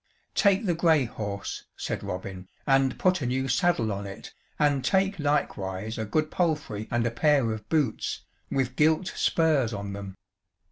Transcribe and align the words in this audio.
"Take 0.33 0.65
the 0.65 0.73
grey 0.73 1.05
horse," 1.05 1.65
said 1.77 2.01
Robin, 2.01 2.47
"and 2.65 2.97
put 2.97 3.21
a 3.21 3.27
new 3.27 3.47
saddle 3.47 3.91
on 3.91 4.07
it, 4.07 4.33
and 4.57 4.83
take 4.83 5.19
likewise 5.19 5.99
a 5.99 6.05
good 6.05 6.31
palfrey 6.31 6.87
and 6.89 7.05
a 7.05 7.11
pair 7.11 7.51
of 7.51 7.69
boots, 7.69 8.21
with 8.49 8.75
gilt 8.75 9.09
spurs 9.09 9.73
on 9.75 9.93
them. 9.93 10.17